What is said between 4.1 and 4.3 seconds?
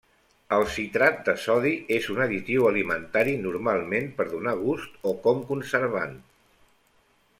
per